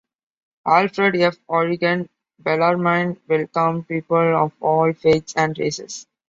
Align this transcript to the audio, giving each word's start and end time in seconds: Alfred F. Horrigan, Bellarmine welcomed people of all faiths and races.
Alfred 0.65 1.15
F. 1.17 1.37
Horrigan, 1.47 2.09
Bellarmine 2.43 3.19
welcomed 3.27 3.87
people 3.87 4.35
of 4.35 4.51
all 4.59 4.91
faiths 4.93 5.35
and 5.37 5.55
races. 5.59 6.07